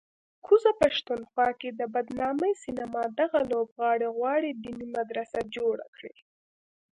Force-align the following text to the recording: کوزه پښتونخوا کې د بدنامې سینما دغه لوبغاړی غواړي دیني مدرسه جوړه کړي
کوزه 0.45 0.71
پښتونخوا 0.81 1.47
کې 1.59 1.69
د 1.79 1.81
بدنامې 1.93 2.51
سینما 2.63 3.03
دغه 3.19 3.39
لوبغاړی 3.51 4.07
غواړي 4.17 4.49
دیني 4.63 4.87
مدرسه 4.97 5.39
جوړه 5.55 5.85
کړي 5.95 6.15